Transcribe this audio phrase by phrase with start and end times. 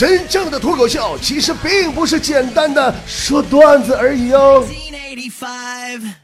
[0.00, 4.66] 真正的脱口秀其实并不是简单的说段子而已哦。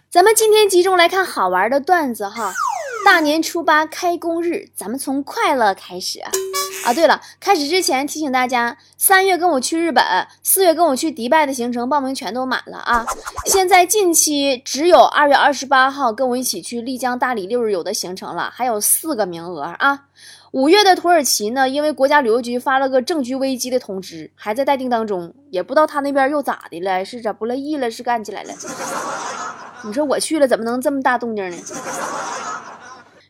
[0.09, 2.55] 咱们今天集中来看好玩的段子哈。
[3.05, 6.31] 大年初八开工日，咱们从快乐开始啊！
[6.87, 10.03] 啊，对了，开始之前提醒大家，三月跟我去日本，
[10.43, 13.05] 四月跟我去迪拜的行程报名全都满了啊！
[13.45, 20.05] 现在近期只有二月二十八号跟我一起去丽江、大理六日游的行程了，还有四个名额啊！
[20.57, 28.55] 五月的土耳其呢，因为国家旅游局发了个政局危机的通知，还在待定当中，也不知道他那边又咋的了，是咋不乐意了，是干起来了？
[29.85, 31.57] 你说我去了，怎么能这么大动静呢？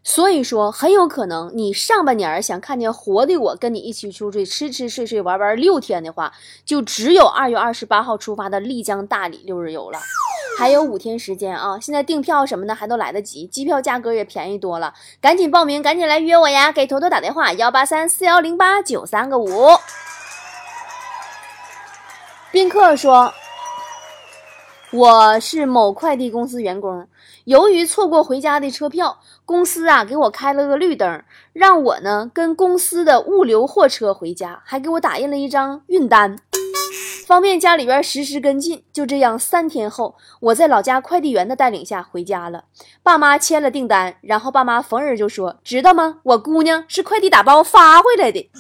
[0.04, 6.32] 所以说，很有可能你上半年想看见活的我跟你一起出去吃吃睡睡玩玩六天的话，
[6.64, 9.98] 就只有二月二十八号出发的丽江大理六日游了，
[10.56, 11.78] 还有五天时间啊！
[11.78, 16.72] 现在订票什么的还都来得及，机票价格也便宜多了，赶紧报名，赶紧来约我呀！
[16.72, 19.48] 给坨坨打电话：幺八三四幺零八九三个五。
[22.50, 23.32] 宾客说。
[24.92, 27.08] 我是某快递公司员工，
[27.44, 36.38] 由于错过回家的车票，公司啊给我开了个绿灯，让我呢跟公司的物流货车回家，还给我打印了一张运单，
[37.26, 38.84] 方便家里边实时跟进。
[38.92, 42.66] 就这样，三天后，我在老家快递员的带领下回家了，
[43.02, 46.20] 爸妈签了订单，然后爸妈逢人就说：“知道吗？
[46.22, 48.48] 我姑娘是快递打包发回来的。”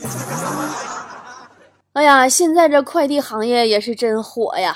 [1.94, 4.74] 哎呀，现在这快递行业也是真火呀。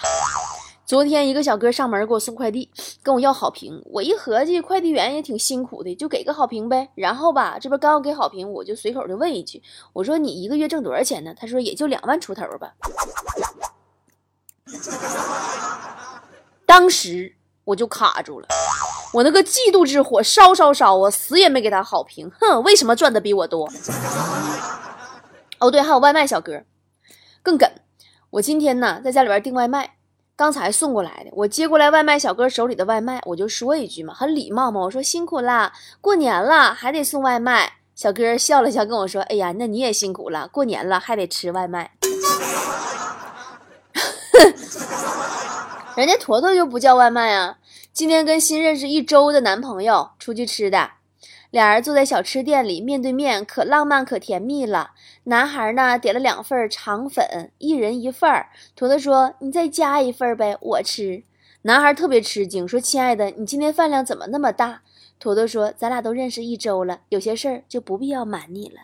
[0.87, 2.71] 昨天一个小哥上门给我送快递，
[3.03, 3.83] 跟我要好评。
[3.87, 6.89] 我一合计，快递员也挺辛苦的，就给个好评呗。
[6.95, 9.61] 然后吧，这边刚要给好评，我就随口就问一句
[9.93, 12.73] ：“我说你一个月挣多少钱呢？”他说：“也就两万出头吧。”
[16.67, 18.47] 当时我就卡住了，
[19.13, 22.31] 我那个嫉妒之火烧烧烧，我死也没给他好评。
[22.41, 23.69] 哼，为什么赚的比我多？
[25.59, 26.63] 哦对，还有外卖小哥，
[27.43, 27.71] 更梗。
[28.31, 29.97] 我今天呢，在家里边订外卖。
[30.37, 37.75] 刚才送过来的，我接过来外卖小哥手里的外卖，我就说一句嘛，很礼貌嘛，我说辛苦啦，过年了还得送外卖。
[37.95, 41.91] 小哥笑了笑跟我说：“哎呀，那你也辛苦了，过年了还得吃外卖。”
[45.97, 47.59] 人家坨坨就不叫外卖啊，
[47.93, 50.93] 今天跟新认识一周的男朋友出去吃的。
[51.51, 54.93] 俩人坐在小吃店里，面对面，可浪漫可甜蜜了。
[55.25, 58.51] 男孩呢，点了两份肠粉，一人一份儿。
[58.77, 61.25] 坨坨说：“你再加一份呗，我吃。”
[61.63, 64.83] 男孩特别吃惊，说：“亲爱的，你今天饭量怎么那么大？”
[65.19, 68.77] 坨坨说：“咱俩都认识一周了，有些事儿就不必要瞒你了。”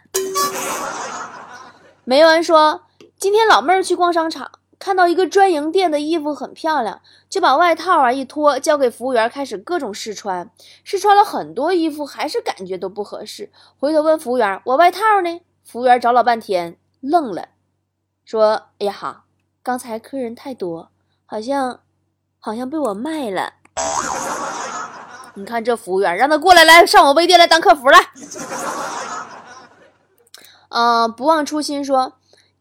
[2.03, 2.83] 梅文说
[3.17, 10.51] ：“今天老妹儿去逛商场。”看到一个专营店的衣服很漂亮，就把外套啊一脱，交给服务员，开始各种试穿。
[10.85, 13.51] 试穿了很多衣服，还是感觉都不合适。
[13.79, 17.49] 回头问服务员：“我外套呢？”服务员找老半天，愣了，
[18.25, 19.25] 说：“哎呀哈，
[19.63, 20.91] 刚才客人太多，
[21.25, 21.81] 好像
[22.39, 23.55] 好像被我卖了。
[25.35, 27.99] 你看这服务员，让他过来，来上我微店来当客服来。”
[30.69, 32.16] 嗯，不忘初心说。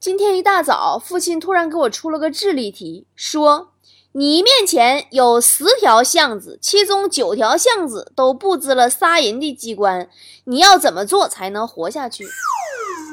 [0.06, 3.72] 今天一大早，父亲突然给我出了个智力题，说
[4.14, 10.08] ：“你面前有十条巷子，其中九条巷子都布置了杀人的机关，
[10.44, 12.24] 你要怎么做才能活下去？”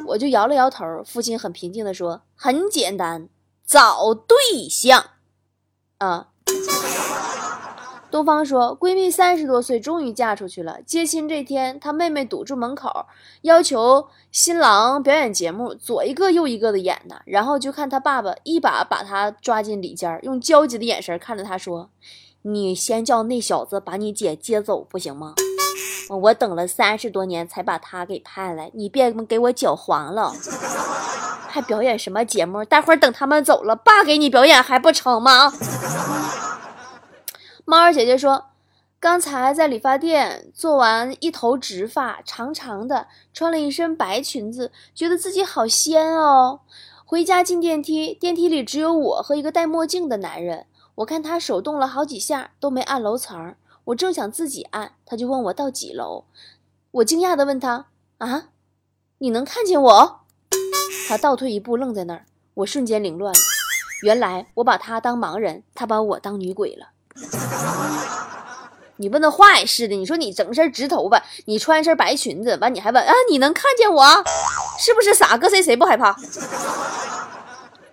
[0.08, 0.84] 我就摇了摇头。
[1.06, 3.30] 父亲很平静地说：“很简单，
[3.66, 5.12] 找对象。”
[5.96, 6.26] 啊。
[8.12, 10.82] 东方说，闺蜜三十多岁，终于嫁出去了。
[10.82, 13.06] 接亲这天，她妹妹堵住门口，
[13.40, 17.16] 要求新郎表演节目，左一个右一个的演呢。
[17.24, 21.88] 然后就看她爸爸一把把她抓进里间，用焦急的眼神看着她说
[22.42, 25.34] ：“你先叫那小子把你姐接走，不行吗？
[26.10, 30.34] 我等了三十多年才把他给盼来，你别给我搅黄了。
[31.48, 32.62] 还表演什么节目？
[32.62, 35.50] 待会儿等他们走了，爸给你表演还不成吗？”
[37.64, 38.46] 猫儿姐姐说
[38.98, 46.60] ：“刚才在理发店做完一头直发，长长的，穿了一身白裙子，觉得自己好仙哦。
[47.04, 50.66] 回家进电梯，电梯里只有我和一个戴墨镜的男人。
[50.96, 53.54] 我看他手动了好几下都没按楼层，
[53.84, 56.24] 我正想自己按，他就问我到几楼。
[56.90, 57.86] 我惊讶地问他：
[58.18, 58.48] 啊，
[59.18, 60.20] 你能看见我？
[61.08, 62.26] 他倒退一步，愣在那儿。
[62.54, 63.40] 我瞬间凌乱了，
[64.02, 66.88] 原来我把他当盲人，他把我当女鬼了。”
[68.96, 73.12] 你问的话也是的，你说你整身直头发，你穿一身白裙子，完你还问啊？
[73.28, 74.04] 你能看见我？
[74.78, 75.36] 是不是傻？
[75.36, 76.16] 搁谁谁不害怕？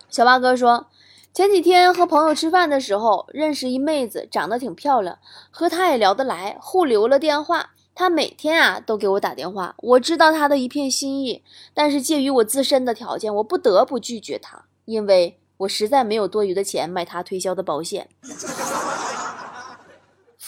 [0.10, 0.88] 小八哥说，
[1.34, 5.18] 前几天和朋友吃饭的时候，认识一妹子，长得挺漂亮，
[5.50, 7.72] 和她也聊得来，互留了电话。
[7.96, 11.44] 她每天啊都给我打电话，我知道她的一片心意，
[11.74, 18.08] 但是介于我自身的条件，我不得不拒绝她，因为我实在没有多余的钱买她推销的保险。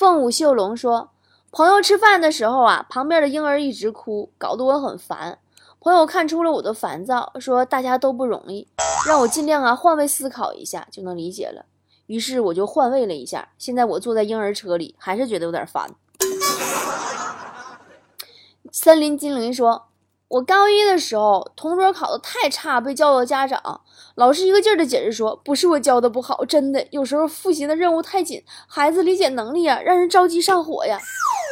[0.01, 1.11] 凤舞秀龙说，
[1.51, 5.37] 朋友吃饭的时候啊，旁边的婴儿一直哭，搞得我很烦。
[5.79, 8.67] 朋友看出了我的烦躁，说大家都不容易，
[9.07, 11.67] 让我尽量啊换位思考一下就能理解了。
[12.07, 15.93] 于是我就换位了一下，现在我坐在婴儿车里，还是觉得有点烦。
[18.73, 19.83] 森林精灵说
[20.31, 23.81] ：“我高一的时候，同桌考得太差，被叫到家长，
[24.15, 30.97] 老师一个劲儿的解释说，不是我教的不好，真的，有时候复习的任务太紧，孩子理解能力啊，让人着急上火呀。”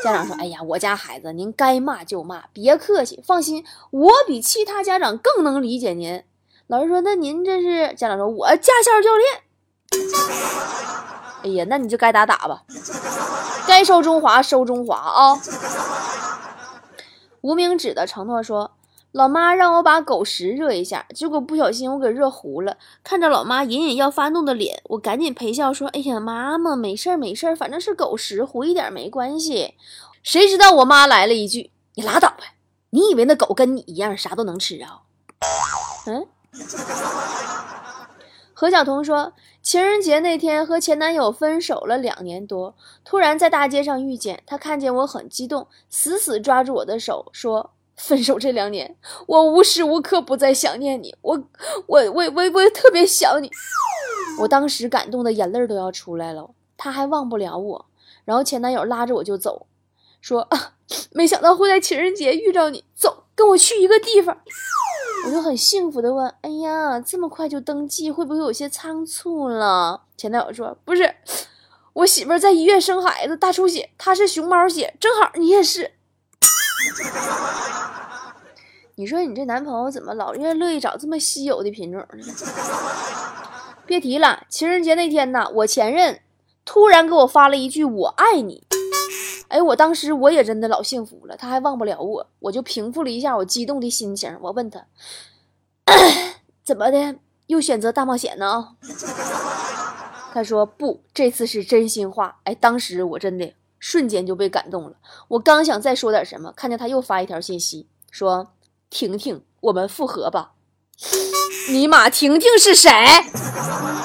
[0.01, 6.23] 家长说：“哎呀，我家孩子，您该骂就骂，别客气，放心，我比其他家长更能理解您。”
[6.67, 9.27] 老师说：“那您这是？”家长说：“我驾校教练。”
[11.43, 12.63] 哎呀，那你就该打打吧，
[13.67, 15.37] 该收中华收中华啊。
[17.41, 18.71] 无名指的承诺说
[19.11, 22.77] ：“老妈让我把狗食热一下，结果不小心我给热糊了。
[23.03, 29.75] 看着老妈隐隐要发怒的脸，我赶紧陪笑说：‘哎呀，妈妈没事儿没事儿，反正是狗食，糊一点没关系。’
[30.21, 32.37] 谁知道我妈来了一句：‘你拉倒吧，
[32.91, 35.01] 你以为那狗跟你一样啥都能吃啊？’
[36.07, 36.27] 嗯。
[38.53, 39.31] ”何晓彤说，
[39.69, 42.75] 情人节那天和前男友分手了两年多，
[43.05, 51.43] 突然在大街上遇见他，看见我很激动，死死抓住我的手，说：“分手这两年，我无时无刻不在想念你，我
[51.85, 53.51] 我我我我特别想你。”
[54.41, 57.85] 我当时感动的眼泪都要出来了，他还忘不了我。
[58.25, 59.67] 然后前男友拉着我就走，
[60.19, 60.73] 说：“啊，
[61.11, 64.41] 没想到会在情人节遇到你，走，跟我去一个地方。”
[65.29, 71.13] 我就很幸福的问：“哎呀，这么快就登记，会不会有些仓促了？”前男友说：“不是，
[71.93, 75.91] 我媳妇在医院生孩子，大出血，她是熊猫血，正好你也是。
[78.95, 82.23] 你说你这男朋友怎么老愿乐意找这么稀有的品种呢？
[83.85, 86.21] 别提了，情人节那天呢，我前任
[86.65, 88.63] 突然给我发了一句‘我爱你’。”
[89.49, 94.37] 哎，我当时我也真的老幸福了，他还忘不了我，我就平复了一下我激动的心情。
[94.41, 94.85] 我问他，
[96.63, 97.15] 怎么的，
[97.47, 98.75] 又选择大冒险呢？
[100.31, 102.39] 他说不，这次是真心话。
[102.43, 104.95] 哎，当时我真的瞬间就被感动了。
[105.29, 108.51] 我刚想再说点什么，看见他又发一条信息，说
[108.91, 110.51] ：“婷婷，我们复合吧。
[111.73, 112.91] ”尼玛，婷婷是谁？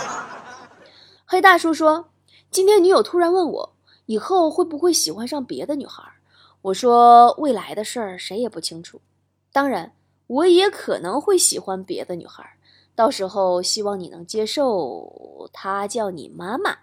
[1.27, 2.09] 黑大叔说，
[2.51, 3.74] 今天女友突然问我。
[4.07, 6.03] 以后会不会喜欢上别的女孩？
[6.63, 9.01] 我说未来的事儿谁也不清楚。
[9.53, 9.93] 当然，
[10.27, 12.57] 我也可能会喜欢别的女孩，
[12.95, 15.51] 到时候希望你能接受。
[15.53, 16.77] 她叫你妈妈。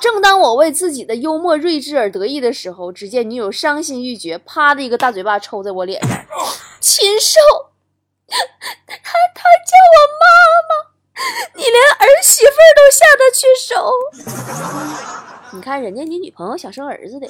[0.00, 6.10] 正当我为自己的幽默睿智而得意的时候，只见女友伤心欲绝，啪的一个大嘴巴抽在我脸上。
[6.80, 7.40] 禽兽！
[8.28, 8.36] 他
[9.34, 10.26] 他叫我妈
[10.68, 10.87] 妈。
[11.54, 13.92] 你连儿媳妇都下得去手？
[15.52, 17.28] 你看人家你女朋友想生儿子的。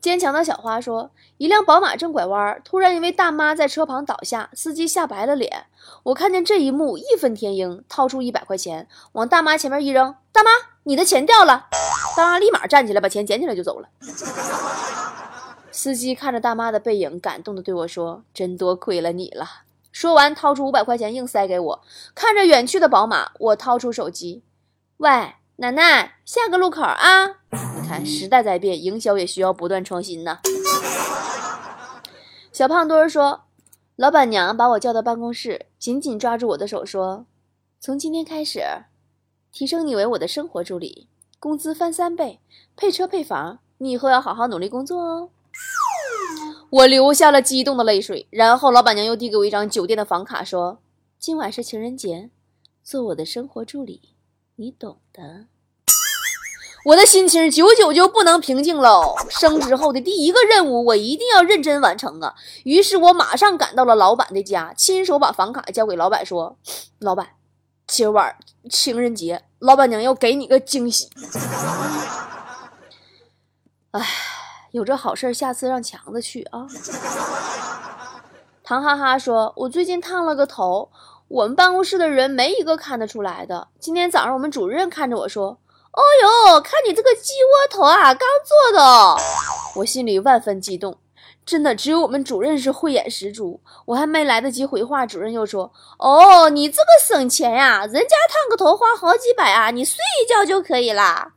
[0.00, 5.64] 坚强的小花说：“一辆宝马正拐弯，突然一位大妈在车旁倒下，司机吓白了脸。
[6.02, 10.50] 我看见这一幕，义愤填膺，掏出一百块钱往大妈前面一扔：‘大妈，
[10.82, 11.68] 你的钱掉了！’
[12.18, 13.88] 大妈立马站起来，把钱捡起来就走了。
[15.70, 19.62] 司机看着大妈的背影，感动的对我说：‘真多亏了你了。’
[19.94, 21.80] 说完，掏出五百块钱硬塞给我。
[22.16, 24.42] 看着远去的宝马，我掏出手机
[24.98, 25.08] ：“喂，
[25.56, 27.28] 奶奶，下个路口啊！”
[27.80, 30.40] 你看，时代在变，营销也需要不断创新呢。
[32.50, 33.42] 小胖墩儿说
[33.94, 37.26] ：“老板娘把我叫到办公室，紧紧抓住我的手说
[37.78, 38.62] ：‘从今天开始，
[39.52, 41.06] 提升你为我的生活助理，
[41.38, 42.40] 工资翻三倍，
[42.74, 43.60] 配车配房。
[43.78, 45.28] 你以后要好好努力工作哦。’”
[46.74, 50.80] 我流下了激动的泪水，然后老板娘又递给我一张酒店的房卡，说
[51.20, 52.30] ：“今晚是情人节，
[52.82, 54.00] 做我的生活助理，
[54.56, 55.46] 你懂的。
[56.86, 59.14] ”我的心情久久就不能平静喽。
[59.30, 62.34] 升职后的第一个任务，我一定要认真完成啊！
[62.64, 66.58] 于是我马上赶到了老板的家，亲手把房卡交给老板，说
[66.98, 67.34] ：“老板，
[67.86, 68.36] 今晚
[68.68, 71.08] 情人节，老板娘要给你个惊喜。”
[73.92, 74.33] 哎。
[74.74, 76.66] 有这好事，下次让强子去啊！
[78.64, 80.90] 唐哈哈说：“我最近烫了个头，
[81.28, 83.68] 我们办公室的人没一个看得出来的。
[83.78, 85.60] 今天早上我们主任看着我说
[85.94, 86.02] ：‘哦
[86.52, 89.16] 呦，看你这个鸡窝头啊，刚做的。’
[89.78, 90.98] 我心里万分激动。
[91.46, 93.60] 真的，只有我们主任是慧眼识珠。
[93.84, 95.70] 我还没来得及回话，主任又说
[96.00, 101.32] ：“哦，你这个省钱呀，人家烫个头花好几百啊，你睡一觉就可以啦。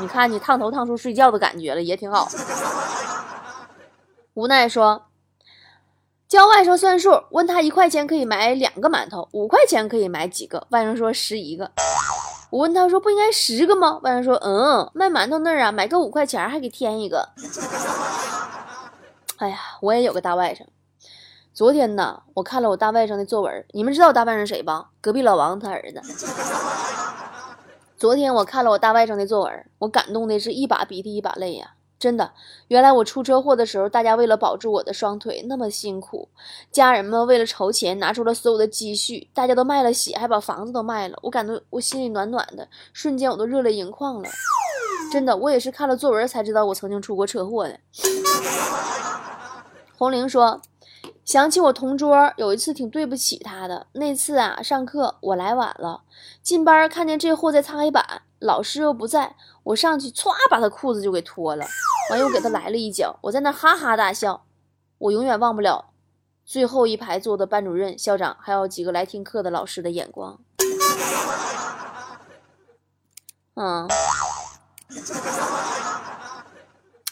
[0.00, 2.26] 你看你烫头烫出睡觉的感觉了，也挺好。”
[4.32, 5.06] 无奈说
[6.26, 10.66] ：“教外甥算数，问他一块钱可以买两个馒头，五块钱可以买几个？
[10.70, 11.70] 外甥说十一个。
[12.48, 13.98] 我问他说不应该十个吗？
[14.02, 17.28] 外甥说：嗯，卖馒头那儿啊，买个五块钱还给添一个。”
[19.38, 20.64] 哎呀，我也有个大外甥。
[21.52, 23.64] 昨天呢，我看了我大外甥的作文。
[23.72, 24.90] 你们知道我大外甥谁吧？
[25.00, 26.00] 隔壁老王他儿子。
[27.98, 31.72] 昨天我看了我大外甥的作文，我感动的是一把鼻涕一把泪呀！
[31.98, 32.32] 真的，
[32.68, 36.28] 原来我出车祸的时候，大家为了保住我的双腿那么辛苦，
[36.70, 41.18] 家人们为了筹钱拿出了所有的积蓄，大家都卖了血，还把房子都卖了。
[41.22, 44.28] 我感动，我心里暖暖的，瞬间我都热泪盈眶了。
[45.10, 47.80] 真的，我也是看了作文才知道我曾经出过车祸的。
[49.98, 50.60] 红玲说
[51.24, 53.86] ：“想起我同桌有一次挺对不起他的。
[53.92, 56.02] 那次啊，上课我来晚了，
[56.42, 61.64] 进班看见这货在擦黑板，老师又不在，我上去歘把他裤子就给脱了，
[62.10, 63.18] 完又给他来了一脚。
[63.22, 64.44] 我在那哈哈大笑。
[64.98, 65.90] 我永远忘不了
[66.44, 70.38] 最后一排坐的班主任、校长还有几个来听课的老师的眼光。
[73.54, 73.88] 嗯。”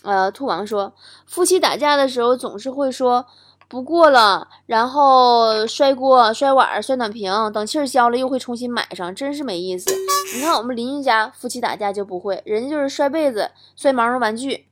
[0.03, 0.93] 呃，兔王说，
[1.27, 3.27] 夫妻打架的时候总是会说
[3.67, 9.93] 不过了，然后摔锅、摔碗、摔暖瓶，等气儿消了又会重新买上，真是没意思。
[10.35, 14.67] 你看我们邻居家夫妻打架就不会，人家就是摔被子、摔毛绒玩具。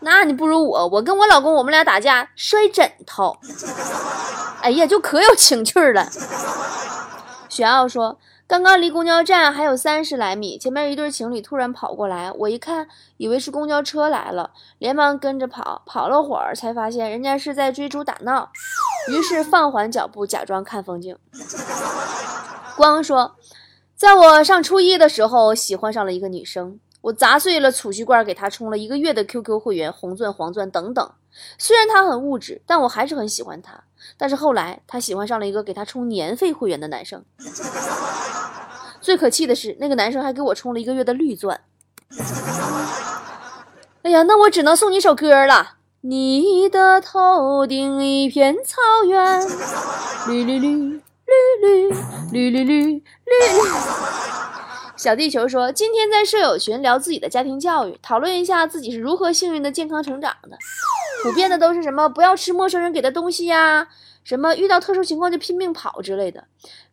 [0.00, 3.36] 那你不如我，我跟我老公我们俩打架摔枕头，
[4.60, 6.08] 哎呀，就可有情趣了。
[7.54, 8.18] 雪奥说。
[8.46, 15.82] 刚刚离公交站还有三十来米，前面一对情侣突然跑过来，我一看，以为是公交车来了，连忙跟着跑。
[15.86, 18.50] 跑了会儿，才发现人家是在追逐打闹，
[19.08, 21.16] 于是放缓脚步，假装看风景。
[22.76, 23.36] 光说，
[23.96, 31.10] 在我上初一的时候，喜欢上了一个女生，我砸碎了储蓄罐，给她充了一个月的 QQ 会员，红钻、黄钻等等。
[31.56, 33.84] 虽然她很物质，但我还是很喜欢她。
[34.16, 37.24] 但是后来，她喜欢上了一个给她充年费会员的男生。
[39.00, 41.60] 最可气的是，那个男生还给我充了一个月的绿钻。
[44.02, 45.76] 哎呀，那我只能送你一首歌了。
[46.02, 49.40] 你的头顶一片草原，
[50.28, 51.00] 绿绿绿绿
[51.62, 51.90] 绿
[52.30, 53.02] 绿绿绿绿。
[54.96, 60.56] 小地球说，今天在舍友群聊自己的家庭教育，讨论一下自己是如何幸运的健康成长的。
[61.24, 63.88] 普遍的都是什么不要吃陌生人给的东西呀，
[64.22, 66.44] 什么遇到特殊情况就拼命跑之类的。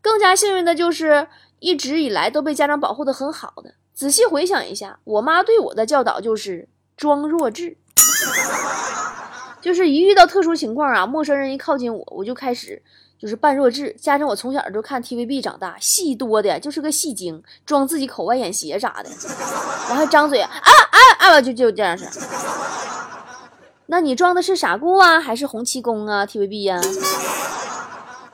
[0.01, 1.27] 更加幸运的就是。
[1.63, 3.75] 一直以来都被家长保护的很好的。
[3.93, 7.77] 仔细回想一下，我妈对我的教导就是装弱智，
[9.61, 12.81] 就是一遇到特殊情况啊，陌生人一靠近我，我就开始
[13.19, 13.95] 就是扮弱智。
[14.01, 19.09] 加上我从小就看 TVB 长大，戏多的就是个戏精，装自己口歪眼斜啥的，
[19.91, 22.05] 我还张嘴啊啊啊，就就这样式。
[23.91, 26.79] 那你装的是傻姑啊，还是洪七公啊？TVB 呀？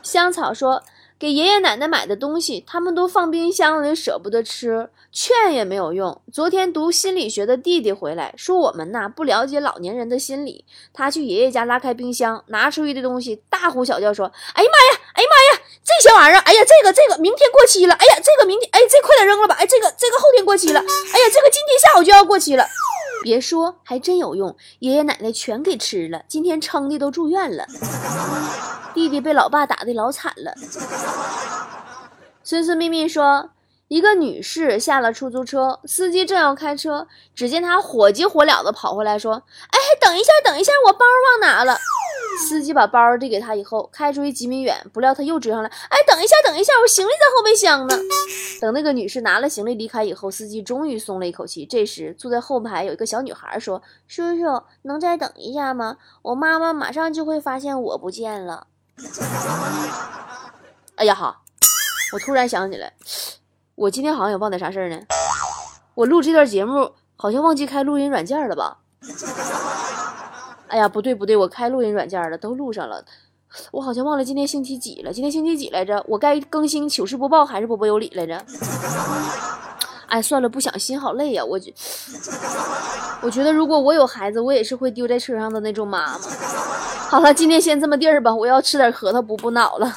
[0.04, 0.84] 香草说。
[1.20, 6.22] 给爷爷奶奶买的东西，他们都放冰箱里，舍不得吃，劝也没有用。
[6.32, 10.64] 昨天读心理学的弟弟回来，说我们呐不了解老年人的心理。
[10.94, 22.64] 他去爷爷家拉开冰箱，拿出一堆东西，大呼小叫说：“哎呀妈呀，哎呀妈呀，这些玩意儿，哎呀这个这个明天过期了，哎呀这个明天，哎这快点扔了吧，哎这个这个后天过期了，哎呀这个今天下午就要过期了。
[23.28, 27.66] 别说，还真有用，爷爷奶奶全给吃了，今天撑的都住院了。”
[28.96, 30.54] 弟弟被老爸打的老惨了。
[32.42, 33.50] 孙孙秘密说，
[33.90, 41.76] 一个女士下了出租车，司机正要开车，只见她火急火燎的跑回来，说：“哎，等一下，等一下，我包忘拿了？”
[42.38, 47.98] 司机把包递给她以后，开出去几米远，不料他又追上来：“哎，等一下，等一下，我行李在后备箱呢。”
[48.62, 51.66] 等那个女士拿了行李离开以后，司机终于松了一口气。
[51.66, 55.98] 这时，坐在后排有一个小女孩说：“叔叔，能再等一下吗？
[56.22, 58.68] 我妈妈马上就会发现我不见了。”
[60.96, 61.42] 哎呀哈！
[62.14, 62.94] 我突然想起来，
[63.76, 64.98] 我今天好像也忘点啥事儿呢。
[65.94, 68.80] 我录这段节目好像忘记开录音软件了吧？
[70.68, 73.04] 哎呀，不对不对，我开录音软件了，都录上了。
[73.72, 75.14] 我好像忘了今天星期几了？
[75.14, 76.04] 今天星期几来着？
[76.08, 78.38] 我该更新糗事播报还是波波有理来着？
[80.08, 81.44] 哎，算了，不想心好累呀。
[81.44, 81.74] 我觉，
[83.22, 86.20] 我觉得如果我有孩子，我也是会丢在车上的那种妈妈。
[87.10, 89.94] 好了，今天先这么地儿吧，我要吃点核桃补补脑了。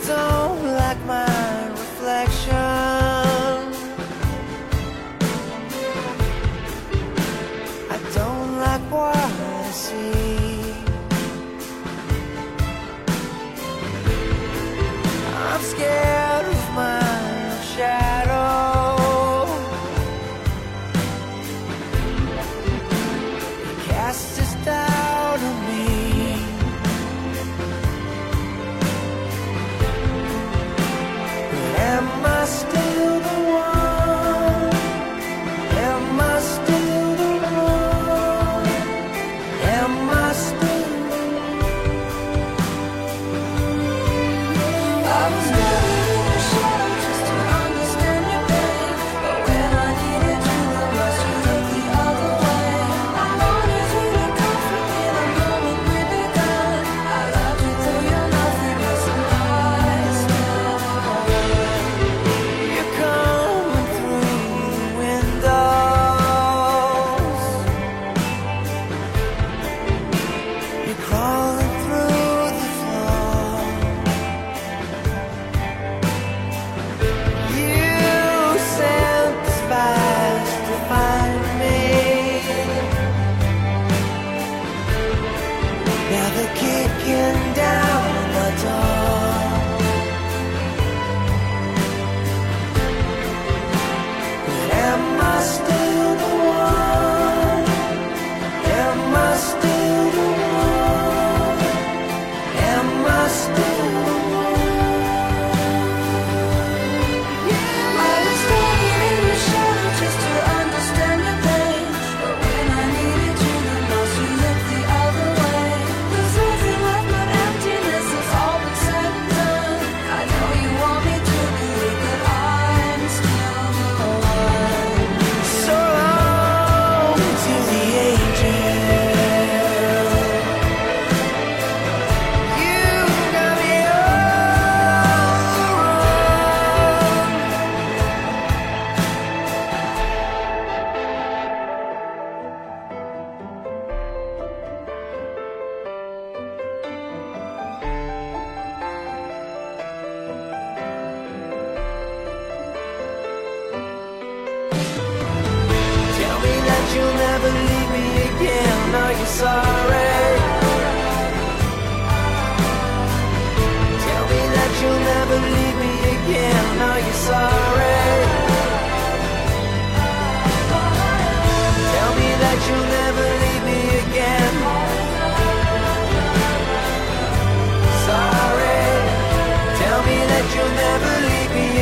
[0.00, 0.47] 走。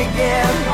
[0.09, 0.66] again.